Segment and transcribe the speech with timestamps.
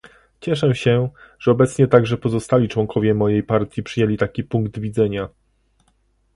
[0.41, 5.29] Cieszę się, że obecnie także pozostali członkowie mojej partii przyjęli taki punkt widzenia